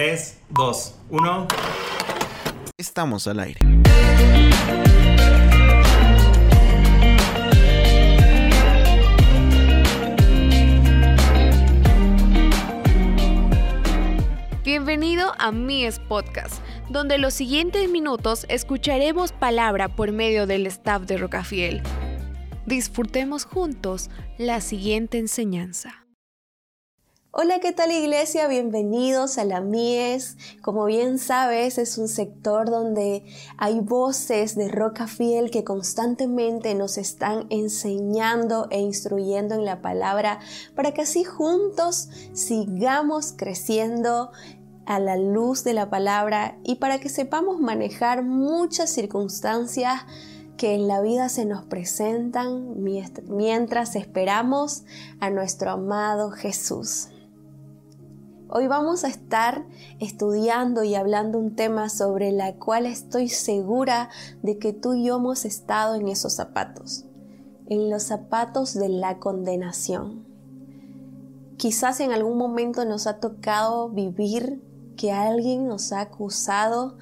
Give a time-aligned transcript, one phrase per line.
[0.00, 1.48] 3, 2, 1.
[2.78, 3.60] Estamos al aire.
[14.64, 21.18] Bienvenido a Mies Podcast, donde los siguientes minutos escucharemos palabra por medio del staff de
[21.18, 21.82] Rocafiel.
[22.64, 24.08] Disfrutemos juntos
[24.38, 25.99] la siguiente enseñanza.
[27.32, 28.48] Hola, ¿qué tal iglesia?
[28.48, 30.36] Bienvenidos a la Mies.
[30.62, 33.22] Como bien sabes, es un sector donde
[33.56, 40.40] hay voces de roca fiel que constantemente nos están enseñando e instruyendo en la palabra
[40.74, 44.32] para que así juntos sigamos creciendo
[44.84, 50.02] a la luz de la palabra y para que sepamos manejar muchas circunstancias
[50.56, 52.74] que en la vida se nos presentan
[53.28, 54.82] mientras esperamos
[55.20, 57.09] a nuestro amado Jesús.
[58.52, 59.64] Hoy vamos a estar
[60.00, 64.08] estudiando y hablando un tema sobre la cual estoy segura
[64.42, 67.04] de que tú y yo hemos estado en esos zapatos,
[67.68, 70.26] en los zapatos de la condenación.
[71.58, 74.60] Quizás en algún momento nos ha tocado vivir
[74.96, 76.98] que alguien nos ha acusado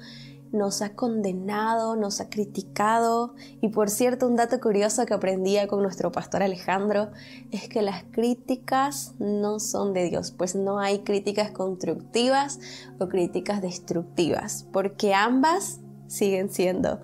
[0.51, 3.35] nos ha condenado, nos ha criticado.
[3.61, 7.11] Y por cierto, un dato curioso que aprendía con nuestro pastor Alejandro
[7.51, 12.59] es que las críticas no son de Dios, pues no hay críticas constructivas
[12.99, 16.99] o críticas destructivas, porque ambas siguen siendo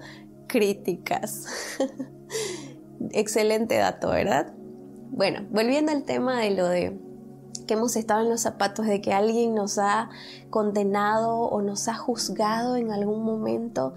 [0.47, 1.45] críticas.
[3.11, 4.53] Excelente dato, ¿verdad?
[5.11, 7.04] Bueno, volviendo al tema de lo de
[7.59, 10.09] que hemos estado en los zapatos de que alguien nos ha
[10.49, 13.93] condenado o nos ha juzgado en algún momento,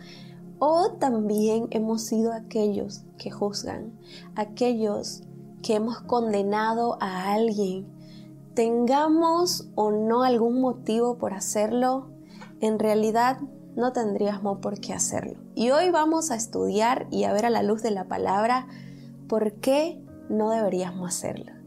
[0.58, 3.92] o también hemos sido aquellos que juzgan,
[4.34, 5.22] aquellos
[5.62, 7.86] que hemos condenado a alguien,
[8.54, 12.10] tengamos o no algún motivo por hacerlo,
[12.60, 13.38] en realidad
[13.76, 15.38] no tendríamos por qué hacerlo.
[15.54, 18.66] Y hoy vamos a estudiar y a ver a la luz de la palabra
[19.28, 21.57] por qué no deberíamos hacerlo.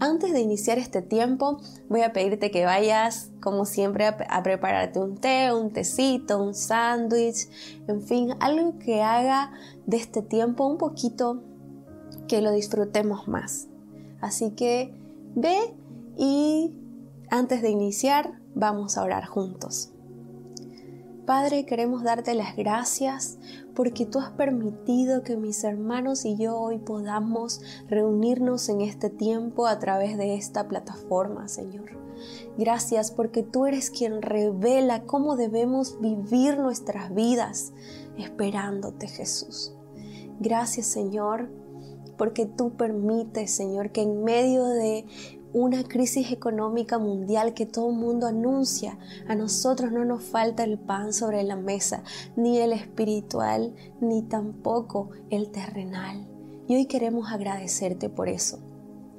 [0.00, 5.16] Antes de iniciar este tiempo, voy a pedirte que vayas, como siempre, a, prepararte un
[5.16, 7.48] té, un tecito, un sándwich,
[7.86, 9.52] en fin, algo que haga
[9.86, 11.42] de este tiempo un poquito
[12.28, 13.68] que lo disfrutemos más.
[14.20, 14.94] Así que
[15.34, 15.74] ve
[16.16, 16.74] y
[17.30, 19.93] antes de iniciar, vamos a orar juntos.
[21.26, 23.38] Padre, queremos darte las gracias
[23.74, 29.66] porque tú has permitido que mis hermanos y yo hoy podamos reunirnos en este tiempo
[29.66, 31.98] a través de esta plataforma, Señor.
[32.58, 37.72] Gracias porque tú eres quien revela cómo debemos vivir nuestras vidas
[38.18, 39.74] esperándote, Jesús.
[40.40, 41.48] Gracias, Señor,
[42.18, 45.06] porque tú permites, Señor, que en medio de
[45.54, 48.98] una crisis económica mundial que todo el mundo anuncia.
[49.28, 52.02] A nosotros no nos falta el pan sobre la mesa,
[52.36, 56.26] ni el espiritual, ni tampoco el terrenal.
[56.66, 58.58] Y hoy queremos agradecerte por eso.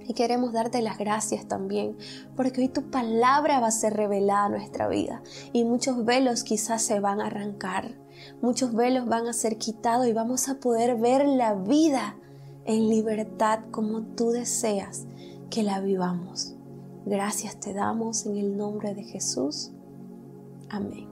[0.08, 1.98] Y queremos darte las gracias también,
[2.36, 6.84] porque hoy tu palabra va a ser revelada a nuestra vida y muchos velos quizás
[6.84, 7.96] se van a arrancar,
[8.40, 12.18] muchos velos van a ser quitados y vamos a poder ver la vida
[12.66, 15.08] en libertad como tú deseas
[15.50, 16.56] que la vivamos.
[17.06, 19.72] Gracias te damos en el nombre de Jesús.
[20.70, 21.08] Amén.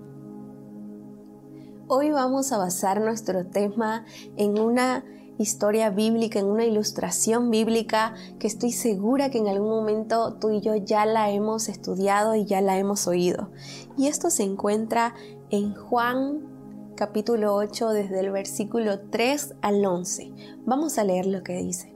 [1.88, 4.06] Hoy vamos a basar nuestro tema
[4.36, 5.06] en una
[5.38, 10.62] historia bíblica, en una ilustración bíblica que estoy segura que en algún momento tú y
[10.62, 13.52] yo ya la hemos estudiado y ya la hemos oído.
[13.98, 15.14] Y esto se encuentra
[15.50, 16.42] en Juan
[16.96, 20.32] capítulo 8 desde el versículo 3 al 11.
[20.66, 21.93] Vamos a leer lo que dice.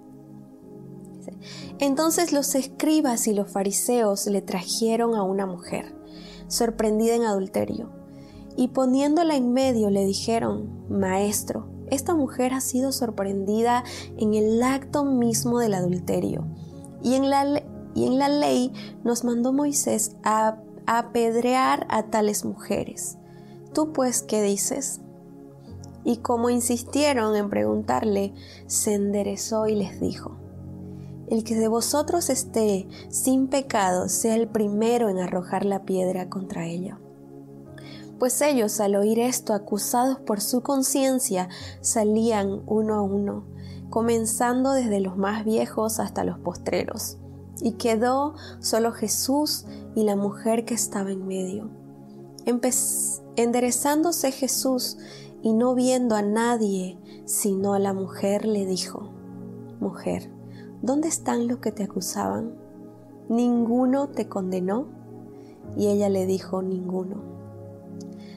[1.79, 5.95] Entonces los escribas y los fariseos le trajeron a una mujer,
[6.47, 7.91] sorprendida en adulterio,
[8.55, 13.83] y poniéndola en medio le dijeron, Maestro, esta mujer ha sido sorprendida
[14.17, 16.47] en el acto mismo del adulterio,
[17.03, 23.17] y en la, y en la ley nos mandó Moisés a apedrear a tales mujeres.
[23.73, 25.01] ¿Tú pues qué dices?
[26.03, 28.33] Y como insistieron en preguntarle,
[28.65, 30.37] se enderezó y les dijo,
[31.27, 36.65] el que de vosotros esté sin pecado sea el primero en arrojar la piedra contra
[36.65, 36.99] ella.
[38.19, 41.49] Pues ellos al oír esto, acusados por su conciencia,
[41.81, 43.45] salían uno a uno,
[43.89, 47.17] comenzando desde los más viejos hasta los postreros.
[47.61, 49.65] Y quedó solo Jesús
[49.95, 51.69] y la mujer que estaba en medio.
[53.35, 54.97] enderezándose Jesús
[55.43, 59.11] y no viendo a nadie, sino a la mujer, le dijo,
[59.79, 60.31] Mujer,
[60.81, 62.53] ¿Dónde están los que te acusaban?
[63.29, 64.85] ¿Ninguno te condenó?
[65.75, 67.17] Y ella le dijo, ninguno.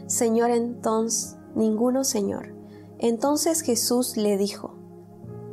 [0.06, 2.54] Señor, entonces, ninguno, Señor.
[2.98, 4.74] Entonces Jesús le dijo,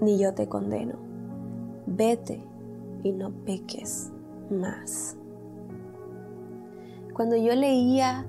[0.01, 0.95] ni yo te condeno,
[1.86, 2.44] vete
[3.04, 4.12] y no peques
[4.50, 5.16] más.
[7.13, 8.25] Cuando yo leía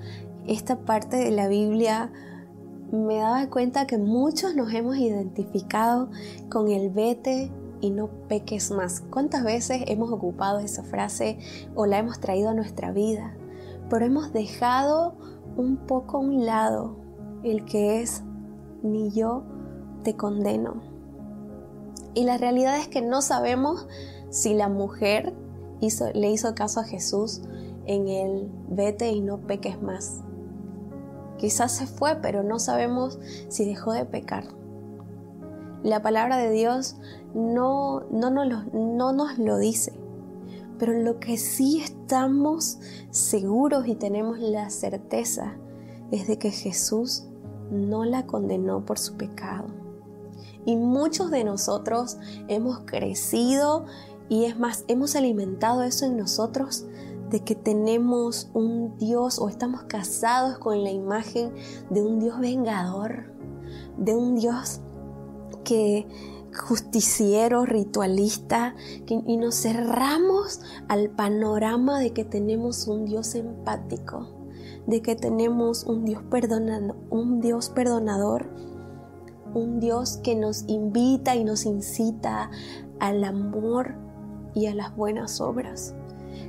[0.47, 2.13] esta parte de la Biblia,
[2.93, 6.11] me daba cuenta que muchos nos hemos identificado
[6.49, 9.01] con el vete y no peques más.
[9.11, 11.39] ¿Cuántas veces hemos ocupado esa frase
[11.75, 13.35] o la hemos traído a nuestra vida?
[13.89, 15.15] Pero hemos dejado
[15.57, 16.97] un poco a un lado
[17.43, 18.23] el que es
[18.83, 19.45] ni yo
[20.03, 20.83] te condeno.
[22.15, 23.87] Y la realidad es que no sabemos
[24.31, 25.35] si la mujer
[25.81, 27.43] le hizo caso a Jesús
[27.87, 30.23] en el vete y no peques más.
[31.39, 34.58] Quizás se fue, pero no sabemos si dejó de pecar.
[35.83, 36.97] La palabra de Dios
[37.35, 39.93] no, no, no nos lo dice,
[40.79, 42.79] pero lo que sí estamos
[43.11, 45.57] seguros y tenemos la certeza
[46.11, 47.25] es de que Jesús
[47.71, 49.67] no la condenó por su pecado.
[50.65, 53.87] Y muchos de nosotros hemos crecido
[54.29, 56.87] y es más, hemos alimentado eso en nosotros
[57.31, 61.53] de que tenemos un Dios o estamos casados con la imagen
[61.91, 63.33] de un Dios vengador,
[63.97, 64.81] de un Dios
[65.69, 66.07] que
[66.57, 68.75] justiciero, ritualista,
[69.07, 74.29] y nos cerramos al panorama de que tenemos un Dios empático,
[74.87, 76.23] de que tenemos un Dios,
[77.11, 78.49] un Dios perdonador,
[79.55, 82.51] un Dios que nos invita y nos incita
[82.99, 83.95] al amor
[84.55, 85.95] y a las buenas obras.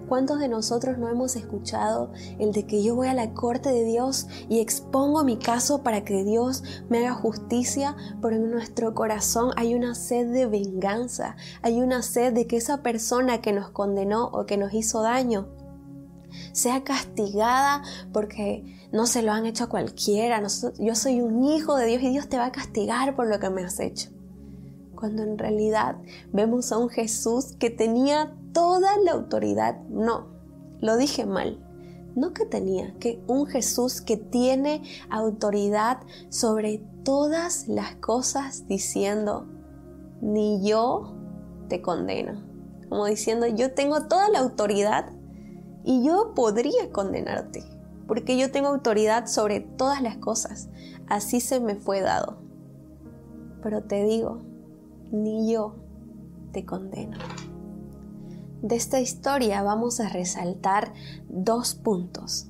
[0.09, 3.83] ¿Cuántos de nosotros no hemos escuchado el de que yo voy a la corte de
[3.83, 7.95] Dios y expongo mi caso para que Dios me haga justicia?
[8.19, 12.81] Pero en nuestro corazón hay una sed de venganza, hay una sed de que esa
[12.81, 15.47] persona que nos condenó o que nos hizo daño
[16.53, 20.41] sea castigada porque no se lo han hecho a cualquiera.
[20.79, 23.51] Yo soy un hijo de Dios y Dios te va a castigar por lo que
[23.51, 24.09] me has hecho.
[24.99, 25.95] Cuando en realidad
[26.33, 29.79] vemos a un Jesús que tenía toda la autoridad.
[29.87, 30.27] No,
[30.81, 31.65] lo dije mal.
[32.17, 39.47] No que tenía, que un Jesús que tiene autoridad sobre todas las cosas diciendo,
[40.19, 41.15] ni yo
[41.69, 42.43] te condeno.
[42.89, 45.13] Como diciendo, yo tengo toda la autoridad
[45.85, 47.63] y yo podría condenarte,
[48.05, 50.67] porque yo tengo autoridad sobre todas las cosas.
[51.07, 52.41] Así se me fue dado.
[53.63, 54.48] Pero te digo,
[55.11, 55.75] ni yo
[56.51, 57.17] te condeno.
[58.61, 60.93] De esta historia vamos a resaltar
[61.29, 62.49] dos puntos.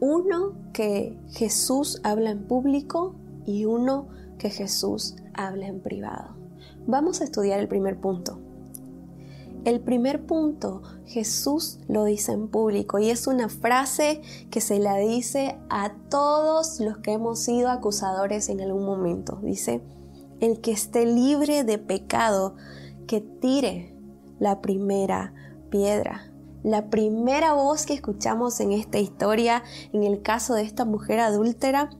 [0.00, 3.14] Uno que Jesús habla en público
[3.46, 4.08] y uno
[4.38, 6.36] que Jesús habla en privado.
[6.86, 8.38] Vamos a estudiar el primer punto.
[9.64, 14.20] El primer punto, Jesús lo dice en público y es una frase
[14.50, 19.40] que se la dice a todos los que hemos sido acusadores en algún momento.
[19.42, 19.82] Dice,
[20.40, 22.56] el que esté libre de pecado,
[23.06, 23.94] que tire
[24.38, 25.32] la primera
[25.70, 26.32] piedra.
[26.62, 29.62] La primera voz que escuchamos en esta historia,
[29.92, 31.90] en el caso de esta mujer adúltera,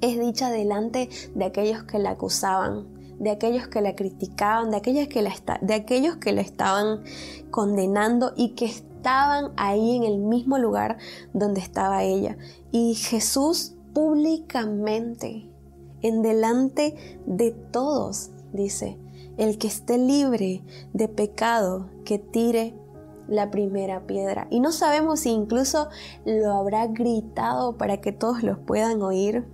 [0.00, 2.86] es dicha delante de aquellos que la acusaban,
[3.18, 5.32] de aquellos que la criticaban, de, aquellos que la
[5.62, 7.02] de aquellos que la estaban
[7.50, 10.98] condenando y que estaban ahí en el mismo lugar
[11.32, 12.36] donde estaba ella.
[12.72, 15.48] Y Jesús públicamente,
[16.04, 16.94] en delante
[17.24, 18.98] de todos, dice,
[19.38, 22.74] el que esté libre de pecado, que tire
[23.26, 24.46] la primera piedra.
[24.50, 25.88] Y no sabemos si incluso
[26.26, 29.46] lo habrá gritado para que todos los puedan oír.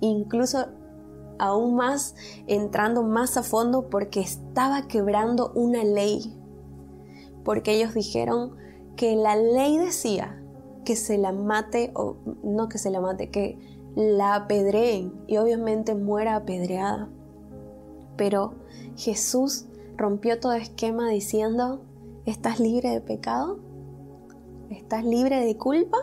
[0.00, 0.66] Incluso
[1.38, 2.14] aún más
[2.46, 6.38] entrando más a fondo porque estaba quebrando una ley.
[7.42, 8.54] Porque ellos dijeron
[8.96, 10.42] que la ley decía
[10.84, 13.58] que se la mate, o no que se la mate, que
[13.94, 17.08] la apedreen y obviamente muera apedreada.
[18.16, 18.54] Pero
[18.96, 21.82] Jesús rompió todo esquema diciendo,
[22.24, 23.58] ¿estás libre de pecado?
[24.70, 25.98] ¿Estás libre de culpa?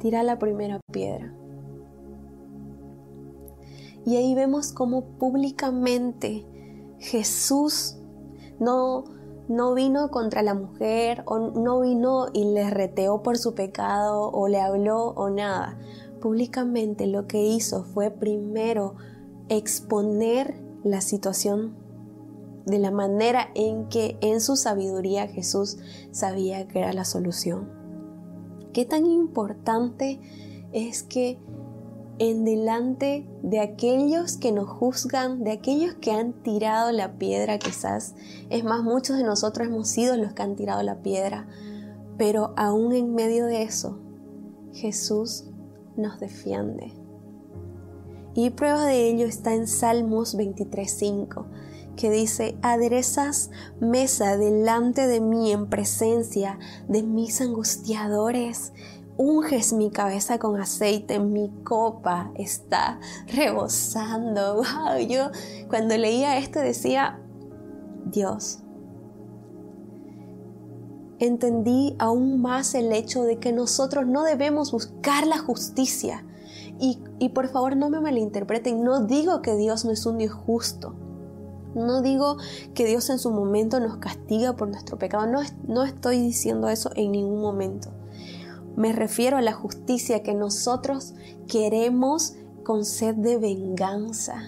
[0.00, 1.32] Tira la primera piedra.
[4.04, 6.46] Y ahí vemos cómo públicamente
[6.98, 7.96] Jesús
[8.60, 9.04] no,
[9.48, 14.46] no vino contra la mujer o no vino y le reteó por su pecado o
[14.46, 15.76] le habló o nada.
[16.20, 18.94] Públicamente lo que hizo fue primero
[19.48, 21.74] exponer la situación
[22.64, 25.78] de la manera en que en su sabiduría Jesús
[26.10, 27.70] sabía que era la solución.
[28.72, 30.20] Qué tan importante
[30.72, 31.38] es que
[32.18, 38.14] en delante de aquellos que nos juzgan, de aquellos que han tirado la piedra quizás,
[38.50, 41.46] es más, muchos de nosotros hemos sido los que han tirado la piedra,
[42.16, 43.98] pero aún en medio de eso,
[44.72, 45.44] Jesús
[45.96, 46.92] nos defiende.
[48.34, 51.46] Y prueba de ello está en Salmos 23.5,
[51.96, 53.50] que dice, aderezas
[53.80, 58.74] mesa delante de mí en presencia de mis angustiadores,
[59.16, 64.56] unges mi cabeza con aceite, mi copa está rebosando.
[64.66, 65.30] Wow, yo
[65.68, 67.18] cuando leía esto decía,
[68.04, 68.58] Dios,
[71.18, 76.24] entendí aún más el hecho de que nosotros no debemos buscar la justicia.
[76.78, 80.94] Y, por favor no me malinterpreten, no digo que Dios no es un Dios justo.
[81.74, 82.36] No digo
[82.74, 85.26] que Dios en su momento nos castiga por nuestro pecado.
[85.26, 87.90] No, no estoy diciendo eso en ningún momento.
[88.76, 91.14] Me refiero a la justicia que nosotros
[91.48, 94.42] queremos con sed de venganza.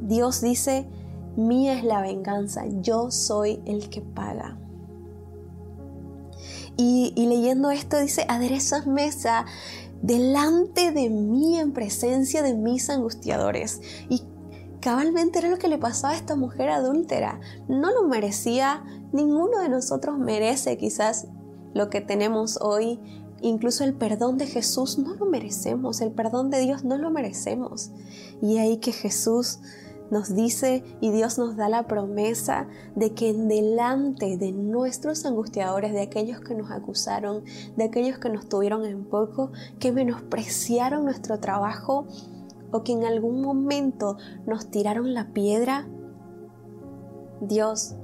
[0.00, 0.86] Dios dice,
[1.36, 4.58] mía es la venganza, yo soy el que paga.
[6.84, 9.46] Y, leyendo esto dice, aderezas mesa
[10.02, 13.80] delante de mí en presencia de mis angustiadores.
[14.08, 14.24] Y
[14.80, 17.38] cabalmente era lo que le pasaba a esta mujer adúltera.
[17.68, 21.28] No lo merecía, ninguno de nosotros merece quizás
[21.72, 22.98] lo que tenemos hoy,
[23.42, 27.92] incluso el perdón de Jesús no lo merecemos, el perdón de Dios no lo merecemos.
[28.42, 29.60] Y ahí que Jesús
[30.12, 35.94] nos dice y Dios nos da la promesa de que en delante de nuestros angustiadores,
[35.94, 37.44] de aquellos que nos acusaron,
[37.76, 42.06] de aquellos que nos tuvieron en poco, que menospreciaron nuestro trabajo
[42.72, 45.88] o que en algún momento nos tiraron la piedra,
[47.40, 47.94] Dios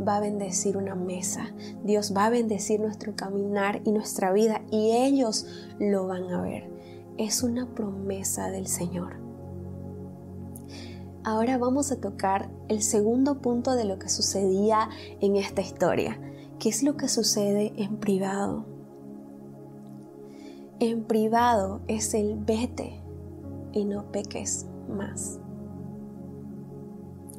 [0.00, 1.52] va a bendecir una mesa,
[1.84, 5.46] Dios va a bendecir nuestro caminar y nuestra vida y ellos
[5.78, 6.70] lo van a ver.
[7.18, 9.27] Es una promesa del Señor.
[11.24, 14.88] Ahora vamos a tocar el segundo punto de lo que sucedía
[15.20, 16.18] en esta historia,
[16.58, 18.64] que es lo que sucede en privado.
[20.80, 23.00] En privado es el vete
[23.72, 25.40] y no peques más.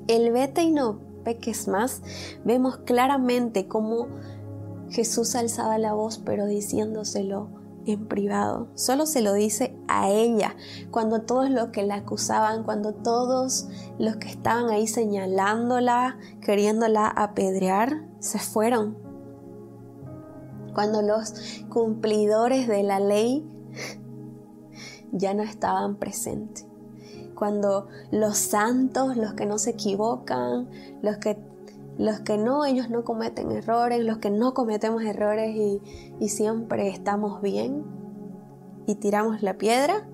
[0.07, 2.01] El vete y no peques más,
[2.43, 4.07] vemos claramente cómo
[4.89, 8.67] Jesús alzaba la voz, pero diciéndoselo en privado.
[8.75, 10.55] Solo se lo dice a ella,
[10.91, 13.67] cuando todos los que la acusaban, cuando todos
[13.97, 18.97] los que estaban ahí señalándola, queriéndola apedrear, se fueron.
[20.73, 21.33] Cuando los
[21.69, 23.45] cumplidores de la ley
[25.11, 26.69] ya no estaban presentes
[27.39, 30.69] cuando los santos, los que no se equivocan,
[31.01, 31.39] los que,
[31.99, 37.41] los que no, ellos no cometen errores, los que no cometemos errores y, siempre estamos
[37.41, 37.83] bien
[38.87, 40.07] y tiramos la piedra,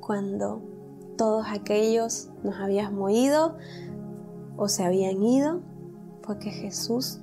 [0.00, 0.60] cuando
[1.16, 3.56] todos aquellos nos habíamos ido
[4.56, 5.60] o se habían ido,
[6.22, 7.20] fue que Jesús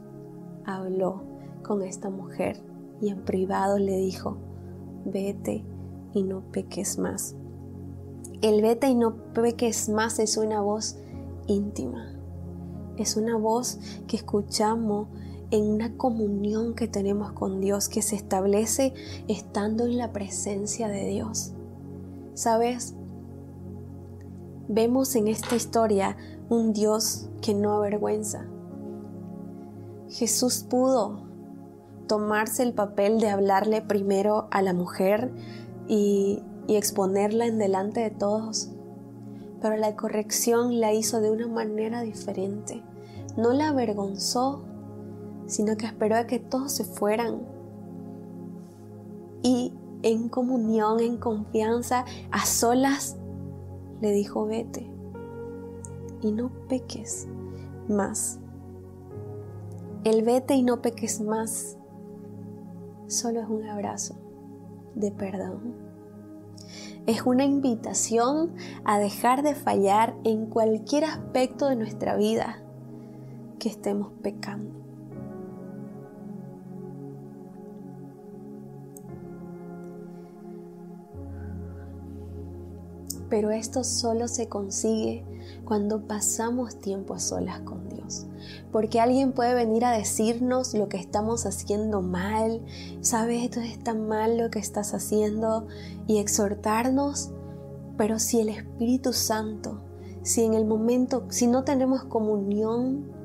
[0.65, 1.23] habló
[1.63, 2.63] con esta mujer
[3.01, 4.37] y en privado le dijo,
[5.03, 5.65] vete
[6.13, 7.35] y no peques más.
[8.41, 10.97] El vete y no peques más es una voz
[11.47, 12.10] íntima.
[13.01, 15.07] Es una voz que escuchamos
[15.49, 18.93] en una comunión que tenemos con Dios, que se establece
[19.27, 21.53] estando en la presencia de Dios.
[22.33, 22.93] ¿Sabes?
[24.67, 26.15] Vemos en esta historia
[26.49, 28.45] un Dios que no avergüenza.
[30.09, 31.23] Jesús pudo
[32.07, 35.31] tomarse el papel de hablarle primero a la mujer
[35.87, 38.69] y y exponerla en delante de todos.
[39.61, 42.81] Pero la corrección la hizo de una manera diferente.
[43.37, 44.63] No la avergonzó,
[45.47, 47.41] sino que esperó a que todos se fueran.
[49.43, 49.73] Y
[50.03, 53.17] en comunión, en confianza, a solas,
[54.01, 54.89] le dijo, vete
[56.21, 57.27] y no peques
[57.87, 58.39] más.
[60.03, 61.77] El vete y no peques más
[63.07, 64.15] solo es un abrazo
[64.95, 65.91] de perdón
[67.07, 68.53] es una invitación
[68.85, 72.61] a dejar de fallar en cualquier aspecto de nuestra vida
[73.61, 74.73] que estemos pecando.
[83.29, 85.23] Pero esto solo se consigue
[85.63, 88.25] cuando pasamos tiempo a solas con Dios.
[88.71, 92.61] Porque alguien puede venir a decirnos lo que estamos haciendo mal,
[93.01, 95.67] sabes, esto está mal lo que estás haciendo
[96.07, 97.29] y exhortarnos,
[97.95, 99.83] pero si el Espíritu Santo,
[100.23, 103.20] si en el momento, si no tenemos comunión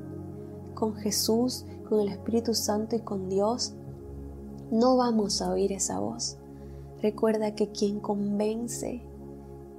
[0.77, 3.73] con Jesús, con el Espíritu Santo y con Dios,
[4.69, 6.37] no vamos a oír esa voz.
[7.01, 9.01] Recuerda que quien convence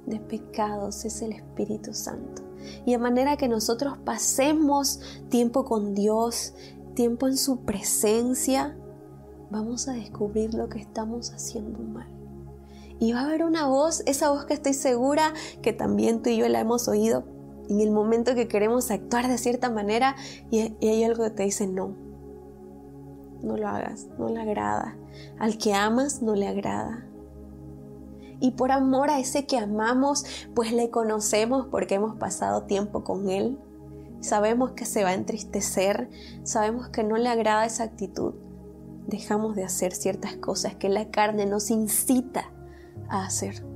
[0.05, 2.41] de pecados es el Espíritu Santo.
[2.85, 6.53] Y de manera que nosotros pasemos tiempo con Dios,
[6.95, 8.77] tiempo en su presencia,
[9.49, 12.09] vamos a descubrir lo que estamos haciendo mal.
[12.99, 16.35] Y va a haber una voz, esa voz que estoy segura que también tú y
[16.35, 17.38] yo la hemos oído
[17.69, 20.15] en el momento que queremos actuar de cierta manera
[20.49, 21.95] y, hay algo que te dice no.
[23.41, 24.97] No lo hagas, no le agrada.
[25.37, 27.05] Al que amas no le agrada.
[28.41, 33.29] Y por amor a ese que amamos, pues le conocemos porque hemos pasado tiempo con
[33.29, 33.59] él.
[34.19, 36.09] Sabemos que se va a entristecer,
[36.43, 38.33] sabemos que no le agrada esa actitud.
[39.07, 42.51] Dejamos de hacer ciertas cosas que la carne nos incita
[43.09, 43.68] a hacer.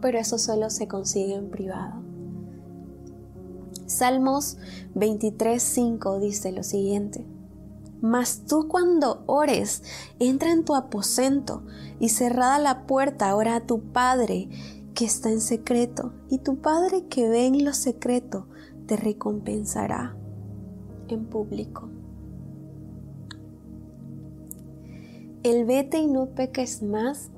[0.00, 2.02] Pero eso solo se consigue en privado.
[3.86, 4.56] Salmos
[4.94, 7.26] 23:5 dice lo siguiente.
[8.00, 9.82] Mas tú cuando ores,
[10.18, 11.64] entra en tu aposento
[11.98, 14.48] y cerrada la puerta, ora a tu Padre
[14.94, 18.46] que está en secreto, y tu Padre que ve en lo secreto
[18.86, 20.16] te recompensará
[21.08, 21.88] en público.
[25.42, 27.30] El vete y no peques más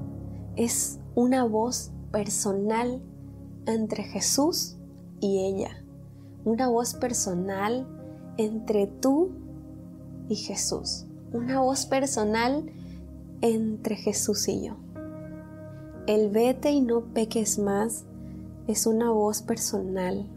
[0.56, 3.02] es una voz personal
[3.66, 4.76] entre Jesús
[5.20, 5.84] y ella,
[6.44, 7.86] una voz personal
[8.36, 9.32] entre tú
[10.28, 11.06] y Jesús.
[11.32, 12.70] Una voz personal
[13.40, 14.76] entre Jesús y yo.
[16.06, 18.04] El vete y no peques más
[18.66, 20.28] es una voz personal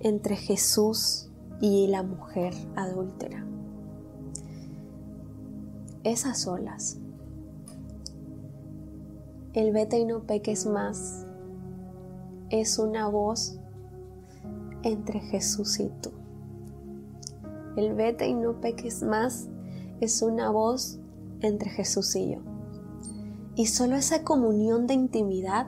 [0.00, 1.28] entre Jesús
[1.60, 3.46] y la mujer adúltera.
[6.04, 6.98] Esas solas.
[9.54, 11.26] El vete y no peques más
[12.48, 13.58] es una voz
[14.82, 16.10] entre Jesús y tú.
[17.76, 19.50] El vete y no peques más
[20.00, 21.00] es una voz
[21.40, 22.38] entre Jesús y yo.
[23.54, 25.66] Y solo esa comunión de intimidad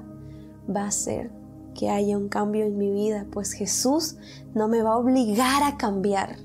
[0.75, 1.31] va a hacer
[1.75, 4.17] que haya un cambio en mi vida, pues Jesús
[4.55, 6.39] no me va a obligar a cambiar.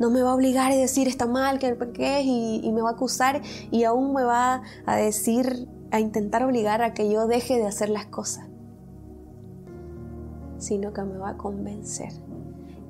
[0.00, 2.90] No me va a obligar a decir está mal, que pequé y, y me va
[2.90, 7.56] a acusar y aún me va a decir, a intentar obligar a que yo deje
[7.56, 8.48] de hacer las cosas,
[10.58, 12.10] sino que me va a convencer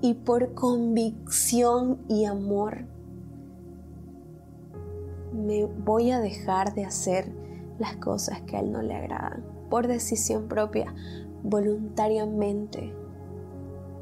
[0.01, 2.87] y por convicción y amor
[5.35, 7.31] me voy a dejar de hacer
[7.79, 10.95] las cosas que a Él no le agradan, por decisión propia,
[11.43, 12.95] voluntariamente,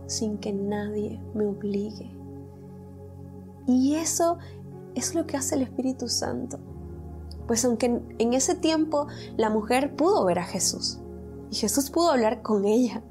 [0.06, 2.08] sin que nadie me obligue.
[3.66, 4.38] Y eso
[4.94, 6.60] es lo que hace el Espíritu Santo.
[7.46, 11.00] Pues aunque en ese tiempo la mujer pudo ver a Jesús
[11.50, 13.02] y Jesús pudo hablar con ella,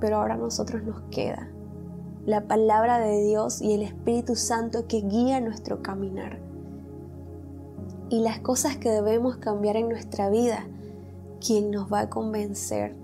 [0.00, 1.50] pero ahora a nosotros nos queda
[2.26, 6.38] la palabra de Dios y el Espíritu Santo que guía nuestro caminar.
[8.10, 10.66] Y las cosas que debemos cambiar en nuestra vida,
[11.44, 12.94] quien nos va a convencer,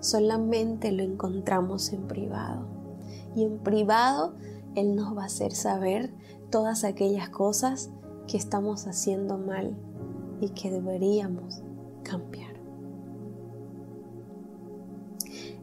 [0.00, 2.66] solamente lo encontramos en privado.
[3.34, 4.34] Y en privado
[4.74, 6.12] Él nos va a hacer saber
[6.50, 7.90] todas aquellas cosas
[8.26, 9.76] que estamos haciendo mal
[10.40, 11.62] y que deberíamos
[12.02, 12.56] cambiar.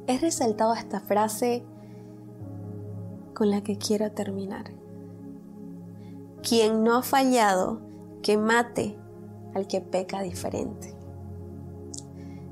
[0.07, 1.63] he resaltado esta frase
[3.33, 4.65] con la que quiero terminar.
[6.47, 7.79] Quien no ha fallado,
[8.21, 8.97] que mate
[9.53, 10.93] al que peca diferente.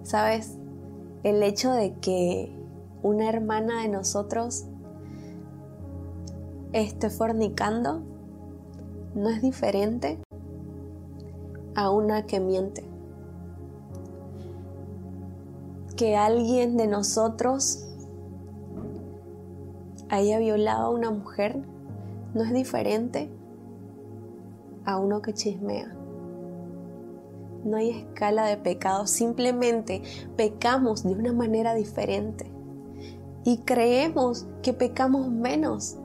[0.04, 0.58] ¿Sabes?
[1.24, 2.56] El hecho de que
[3.04, 4.65] una hermana de nosotros
[6.74, 8.02] esté fornicando
[9.15, 10.19] no es diferente
[11.76, 12.91] a una que miente
[15.95, 17.88] que alguien de nosotros
[20.10, 21.62] haya violado a una mujer
[22.34, 23.30] no es diferente
[24.84, 25.95] a uno que chismea.
[27.63, 30.02] No hay escala de pecado, simplemente
[30.36, 32.52] pecamos de una manera diferente
[33.43, 35.97] y creemos que pecamos menos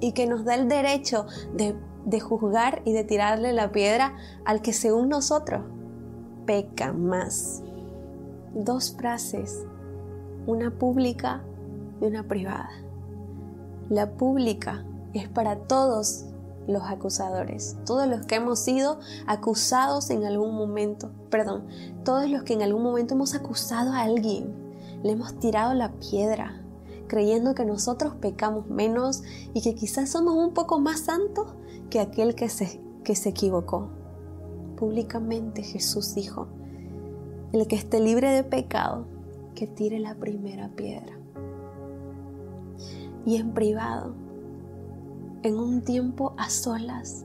[0.00, 4.62] y que nos da el derecho de, de juzgar y de tirarle la piedra al
[4.62, 5.62] que según nosotros
[6.46, 7.62] peca más
[8.54, 9.64] dos frases,
[10.46, 11.42] una pública
[12.00, 12.70] y una privada.
[13.90, 16.26] La pública es para todos
[16.66, 21.66] los acusadores, todos los que hemos sido acusados en algún momento, perdón,
[22.04, 24.54] todos los que en algún momento hemos acusado a alguien,
[25.02, 26.60] le hemos tirado la piedra,
[27.08, 29.22] creyendo que nosotros pecamos menos
[29.54, 31.46] y que quizás somos un poco más santos
[31.90, 33.88] que aquel que se, que se equivocó.
[34.76, 36.46] Públicamente Jesús dijo,
[37.52, 39.06] el que esté libre de pecado,
[39.54, 41.18] que tire la primera piedra.
[43.24, 44.14] Y en privado,
[45.42, 47.24] en un tiempo a solas,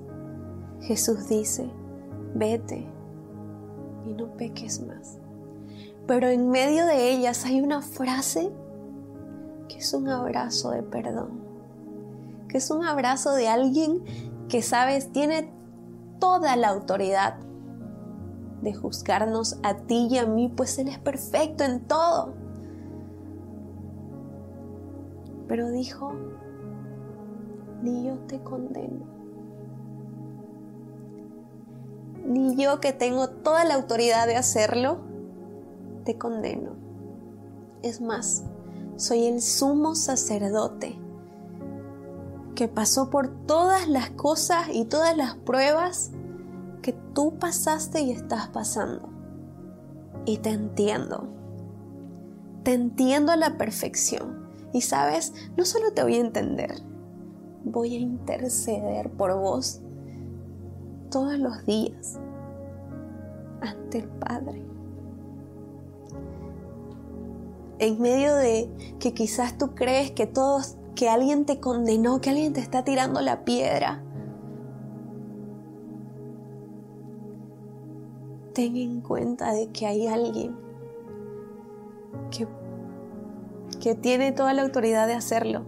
[0.82, 1.70] Jesús dice,
[2.34, 2.88] vete
[4.06, 5.20] y no peques más.
[6.08, 8.52] Pero en medio de ellas hay una frase
[9.74, 11.42] que es un abrazo de perdón,
[12.48, 14.04] que es un abrazo de alguien
[14.48, 15.52] que sabes tiene
[16.20, 17.38] toda la autoridad
[18.62, 22.34] de juzgarnos a ti y a mí, pues Él es perfecto en todo.
[25.48, 26.14] Pero dijo,
[27.82, 29.06] ni yo te condeno,
[32.26, 35.00] ni yo que tengo toda la autoridad de hacerlo,
[36.06, 36.74] te condeno.
[37.82, 38.46] Es más,
[38.96, 41.00] soy el sumo sacerdote
[42.56, 46.12] que pasó por todas las cosas y todas las pruebas
[46.82, 49.10] que tú pasaste y estás pasando.
[50.26, 51.28] Y te entiendo.
[52.64, 54.48] Te entiendo a la perfección.
[54.72, 56.82] Y sabes, no solo te voy a entender,
[57.64, 59.82] voy a interceder por vos
[61.12, 62.20] todos los días
[63.62, 64.73] ante el Padre.
[67.80, 72.54] En medio de que quizás tú crees que todos que alguien te condenó, que alguien
[72.54, 74.04] te está tirando la piedra.
[78.54, 80.56] Ten en cuenta de que hay alguien
[82.30, 82.48] que,
[83.82, 85.64] que tiene toda la autoridad de hacerlo,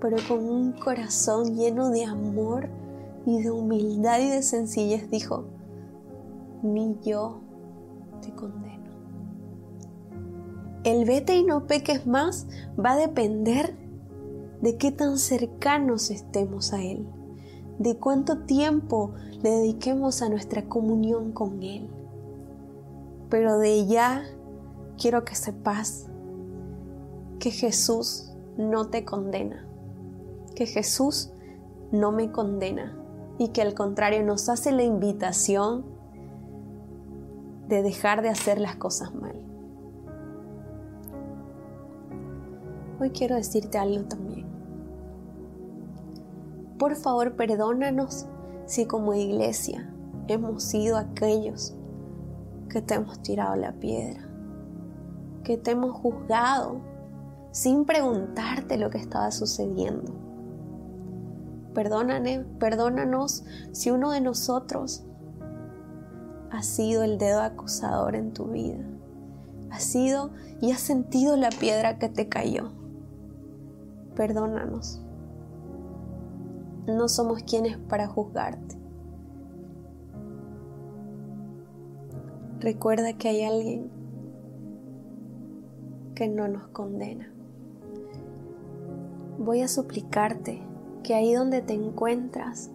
[0.00, 2.68] pero con un corazón lleno de amor
[3.24, 5.44] y de humildad y de sencillez dijo,
[6.62, 7.40] ni yo
[8.20, 8.81] te condeno.
[10.84, 13.76] El vete y no peques más va a depender
[14.62, 17.06] de qué tan cercanos estemos a Él,
[17.78, 21.88] de cuánto tiempo le dediquemos a nuestra comunión con Él.
[23.28, 24.24] Pero de ya
[25.00, 26.06] quiero que sepas
[27.38, 29.64] que Jesús no te condena,
[30.56, 31.32] que Jesús
[31.92, 32.98] no me condena
[33.38, 35.84] y que al contrario nos hace la invitación
[37.68, 39.51] de dejar de hacer las cosas mal.
[43.02, 44.46] Hoy quiero decirte algo también.
[46.78, 48.26] Por favor, perdónanos
[48.66, 49.92] si como iglesia
[50.28, 51.74] hemos sido aquellos
[52.68, 54.28] que te hemos tirado la piedra,
[55.42, 56.80] que te hemos juzgado
[57.50, 60.12] sin preguntarte lo que estaba sucediendo.
[61.74, 65.04] Perdónanos si uno de nosotros
[66.50, 68.84] ha sido el dedo acusador en tu vida,
[69.70, 72.81] ha sido y has sentido la piedra que te cayó
[74.14, 75.00] perdónanos.
[76.86, 78.76] No somos quienes para juzgarte.
[82.60, 83.90] Recuerda que hay alguien
[86.14, 87.32] que no nos condena.
[89.38, 90.62] Voy a suplicarte
[91.02, 92.70] que ahí donde te encuentras,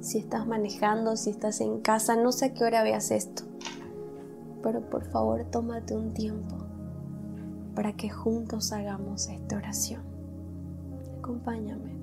[0.00, 3.44] si estás manejando, si estás en casa, no sé a qué hora veas esto,
[4.62, 6.56] pero por favor tómate un tiempo
[7.74, 10.09] para que juntos hagamos esta oración
[11.20, 12.00] acompáñame.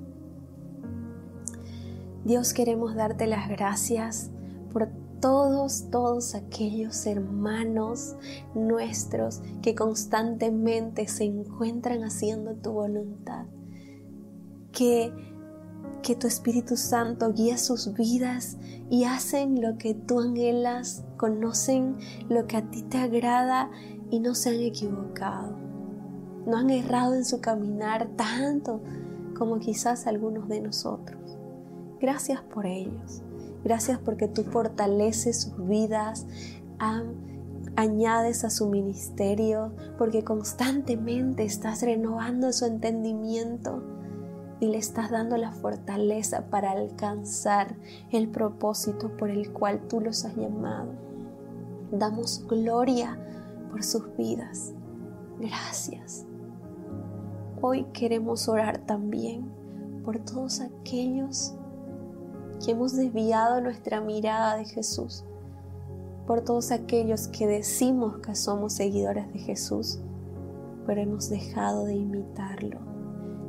[2.23, 4.31] Dios queremos darte las gracias
[4.71, 8.15] por todos, todos aquellos hermanos
[8.53, 13.45] nuestros que constantemente se encuentran haciendo tu voluntad.
[14.71, 15.11] Que,
[16.03, 18.57] que tu Espíritu Santo guía sus vidas
[18.89, 21.97] y hacen lo que tú anhelas, conocen
[22.29, 23.71] lo que a ti te agrada
[24.11, 25.55] y no se han equivocado.
[26.45, 28.81] No han errado en su caminar tanto
[29.37, 31.37] como quizás algunos de nosotros.
[31.99, 33.21] Gracias por ellos.
[33.63, 36.25] Gracias porque tú fortaleces sus vidas,
[37.75, 43.83] añades a su ministerio, porque constantemente estás renovando su entendimiento
[44.59, 47.75] y le estás dando la fortaleza para alcanzar
[48.11, 50.91] el propósito por el cual tú los has llamado.
[51.91, 53.17] Damos gloria
[53.69, 54.73] por sus vidas.
[55.39, 56.25] Gracias.
[57.59, 59.51] Hoy queremos orar también
[60.05, 61.55] por todos aquellos
[62.63, 65.25] que hemos desviado nuestra mirada de Jesús,
[66.27, 69.99] por todos aquellos que decimos que somos seguidores de Jesús,
[70.85, 72.77] pero hemos dejado de imitarlo,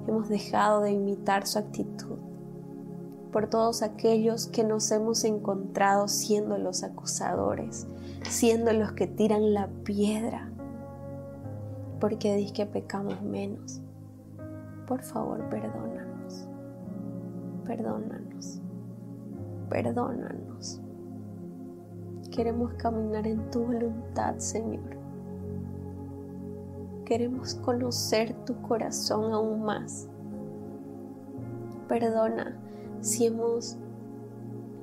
[0.07, 2.17] hemos dejado de imitar su actitud,
[3.31, 7.87] por todos aquellos que nos hemos encontrado siendo los acusadores,
[8.27, 10.51] siendo los que tiran la piedra,
[12.01, 13.83] porque dice que pecamos menos
[14.89, 16.49] por favor, perdónanos.
[17.67, 18.61] Perdónanos.
[19.69, 20.81] Perdónanos.
[22.31, 24.97] Queremos caminar en tu voluntad, Señor.
[27.05, 30.09] Queremos conocer tu corazón aún más.
[31.87, 32.59] Perdona
[33.01, 33.77] si hemos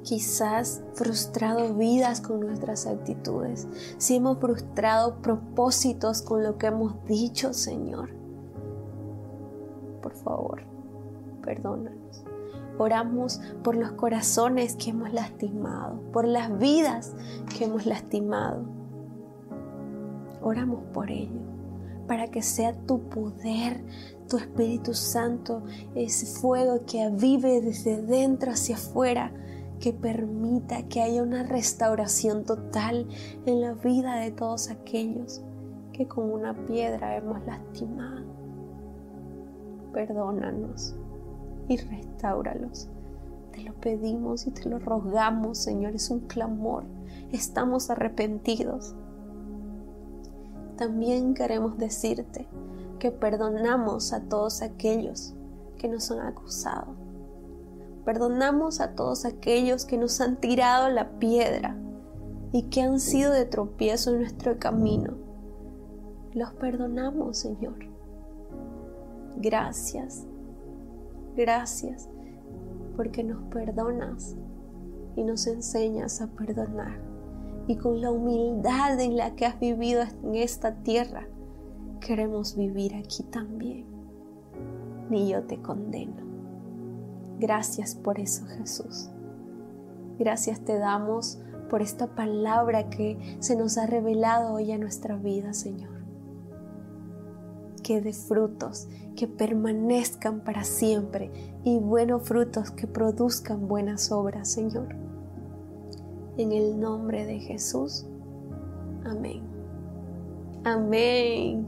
[0.03, 7.53] quizás frustrado vidas con nuestras actitudes, si hemos frustrado propósitos con lo que hemos dicho,
[7.53, 8.24] Señor
[11.45, 12.25] perdónanos.
[12.77, 17.13] Oramos por los corazones que hemos lastimado, por las vidas
[17.57, 18.65] que hemos lastimado.
[20.41, 21.39] Oramos por ello,
[22.07, 23.81] para que sea tu poder,
[24.27, 25.63] tu Espíritu Santo,
[25.95, 29.31] ese fuego que avive desde dentro hacia afuera,
[29.79, 33.07] que permita que haya una restauración total
[33.45, 35.41] en la vida de todos aquellos
[35.93, 38.25] que con una piedra hemos lastimado.
[39.93, 40.95] Perdónanos
[41.67, 42.89] y restauralos.
[43.51, 46.83] Te lo pedimos y te lo rogamos, Señor, es un clamor.
[47.31, 48.95] Estamos arrepentidos.
[50.77, 52.47] También queremos decirte
[52.99, 55.33] que perdonamos a todos aquellos
[55.77, 56.95] que nos han acusado.
[58.03, 61.77] Perdonamos a todos aquellos que nos han tirado la piedra
[62.51, 65.13] y que han sido de tropiezo en nuestro camino.
[66.33, 67.77] Los perdonamos, Señor.
[69.37, 70.25] Gracias,
[71.35, 72.09] gracias,
[72.95, 74.35] porque nos perdonas
[75.15, 76.99] y nos enseñas a perdonar.
[77.67, 81.27] Y con la humildad en la que has vivido en esta tierra,
[81.99, 83.85] queremos vivir aquí también.
[85.09, 86.23] Ni yo te condeno.
[87.39, 89.09] Gracias por eso, Jesús.
[90.19, 95.53] Gracias te damos por esta palabra que se nos ha revelado hoy a nuestra vida,
[95.53, 95.94] Señor
[97.85, 101.29] que dé frutos, que permanezcan para siempre
[101.63, 104.95] y buenos frutos que produzcan buenas obras, Señor.
[106.35, 108.07] En el nombre de Jesús.
[109.05, 109.43] Amén.
[110.63, 111.67] Amén.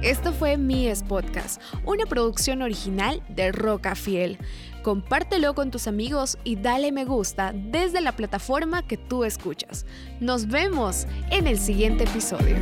[0.00, 4.38] Esto fue Mi Podcast, una producción original de Roca Fiel
[4.82, 9.86] compártelo con tus amigos y dale me gusta desde la plataforma que tú escuchas.
[10.20, 12.56] Nos vemos en el siguiente episodio.